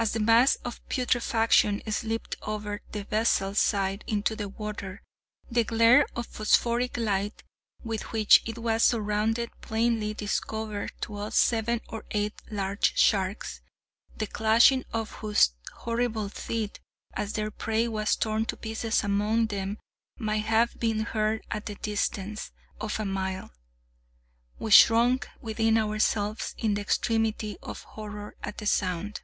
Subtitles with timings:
[0.00, 5.02] As the mass of putrefaction slipped over the vessel's side into the water,
[5.50, 7.42] the glare of phosphoric light
[7.82, 13.60] with which it was surrounded plainly discovered to us seven or eight large sharks,
[14.16, 16.78] the clashing of whose horrible teeth,
[17.14, 19.78] as their prey was torn to pieces among them,
[20.16, 23.50] might have been heard at the distance of a mile.
[24.60, 29.22] We shrunk within ourselves in the extremity of horror at the sound.